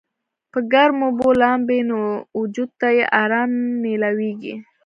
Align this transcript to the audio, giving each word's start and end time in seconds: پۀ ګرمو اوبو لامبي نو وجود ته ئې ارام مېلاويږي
پۀ 0.51 0.59
ګرمو 0.71 1.05
اوبو 1.09 1.29
لامبي 1.41 1.79
نو 1.89 1.99
وجود 2.39 2.69
ته 2.79 2.87
ئې 2.95 3.03
ارام 3.21 3.51
مېلاويږي 3.83 4.55